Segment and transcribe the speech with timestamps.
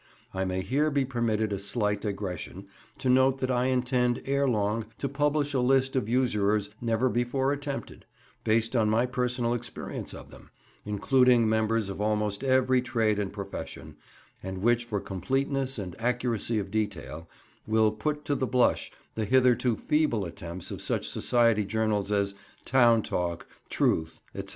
[0.33, 2.65] (I may here be permitted a slight digression
[2.97, 7.53] to note that I intend ere long to publish a list of usurers never before
[7.53, 8.07] attempted,
[8.43, 10.49] based on my personal experience of them,
[10.87, 13.95] including members of almost every trade and profession,
[14.41, 17.29] and which for completeness and accuracy of detail
[17.67, 22.33] will put to the blush the hitherto feeble attempts of such society journals as
[22.65, 24.45] Town Talk, Truth, &c.)